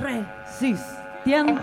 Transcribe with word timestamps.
resistiendo. 0.00 1.60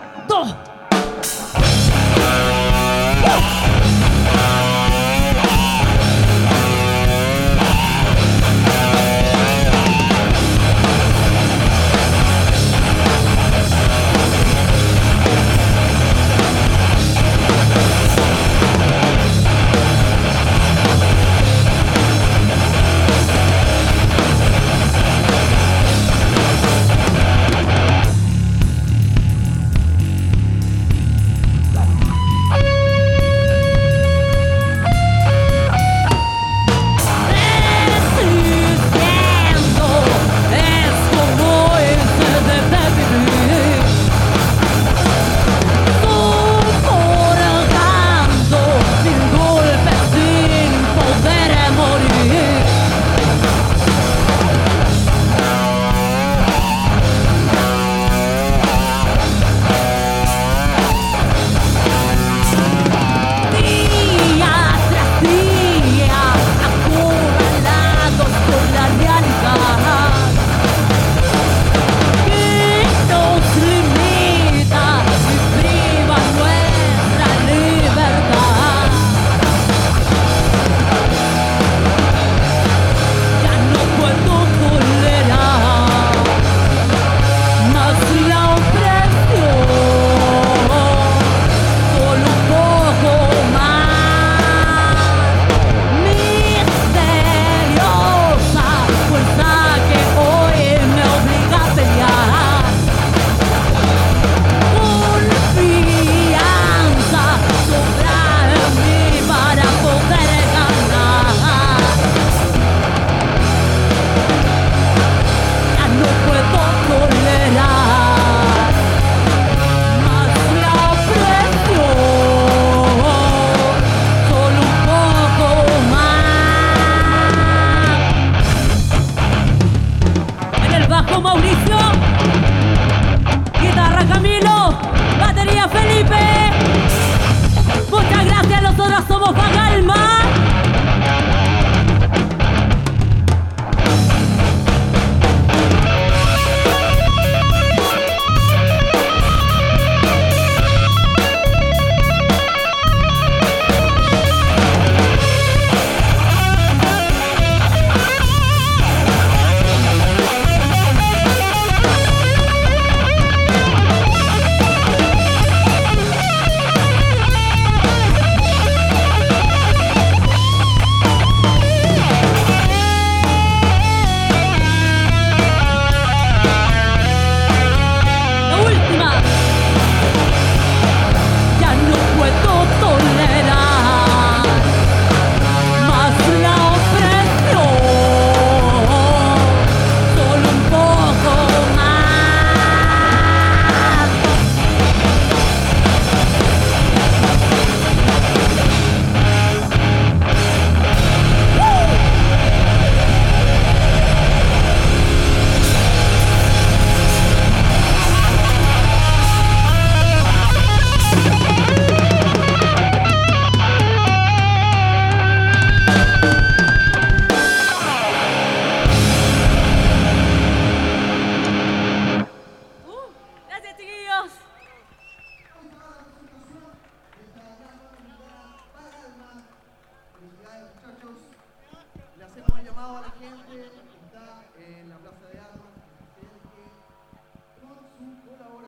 llamado 232.78 232.98
a 232.98 233.02
la 233.02 233.10
gente, 233.12 233.66
está 233.66 234.46
en 234.60 234.90
la 234.90 234.98
Plaza 234.98 235.28
de 235.34 235.37